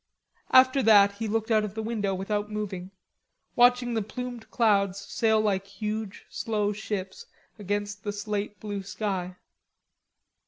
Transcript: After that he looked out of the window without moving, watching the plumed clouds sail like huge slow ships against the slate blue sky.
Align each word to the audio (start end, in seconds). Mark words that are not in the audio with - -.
After 0.49 0.81
that 0.81 1.11
he 1.11 1.27
looked 1.27 1.51
out 1.51 1.63
of 1.63 1.75
the 1.75 1.83
window 1.83 2.15
without 2.15 2.49
moving, 2.49 2.89
watching 3.55 3.93
the 3.93 4.01
plumed 4.01 4.49
clouds 4.49 4.99
sail 4.99 5.39
like 5.39 5.67
huge 5.67 6.25
slow 6.27 6.73
ships 6.73 7.27
against 7.59 8.03
the 8.03 8.11
slate 8.11 8.59
blue 8.59 8.81
sky. 8.81 9.35